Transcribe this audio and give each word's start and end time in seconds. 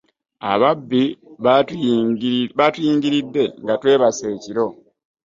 Ababbi 0.51 1.03
batuyingiride 2.57 3.43
nga 3.61 3.73
twebase 3.81 4.23
ekiro. 4.35 4.67